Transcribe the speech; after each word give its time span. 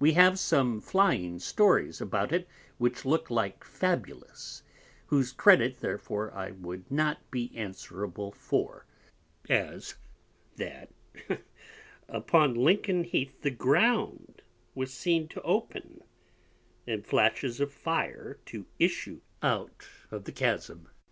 We 0.00 0.14
have 0.14 0.36
some 0.36 0.80
flying 0.80 1.38
Stories 1.38 2.00
about 2.00 2.32
it 2.32 2.48
which 2.78 3.04
look 3.04 3.30
like 3.30 3.62
fabulous, 3.62 4.64
whose 5.06 5.30
Credit 5.30 5.78
therefore 5.78 6.34
I 6.34 6.50
wou'd 6.50 6.90
not 6.90 7.18
be 7.30 7.52
answerable 7.54 8.32
for; 8.32 8.84
as, 9.48 9.94
that 10.56 10.90
upon 12.08 12.54
Lincoln 12.54 13.04
Heath 13.04 13.42
the 13.42 13.52
Ground 13.52 14.42
was 14.74 14.92
seen 14.92 15.28
to 15.28 15.42
open, 15.42 16.02
and 16.84 17.06
Flashes 17.06 17.60
of 17.60 17.72
Fire 17.72 18.40
to 18.46 18.66
issue 18.80 19.20
out 19.40 19.86
of 20.10 20.24
the 20.24 20.32
Chasm. 20.32 20.88